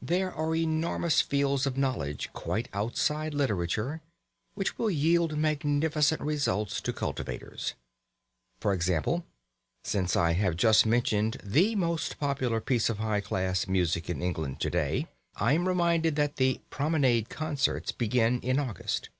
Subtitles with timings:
[0.00, 4.00] There are enormous fields of knowledge quite outside literature
[4.54, 7.74] which will yield magnificent results to cultivators.
[8.58, 9.26] For example
[9.84, 14.60] (since I have just mentioned the most popular piece of high class music in England
[14.60, 19.10] to day), I am reminded that the Promenade Concerts begin in August.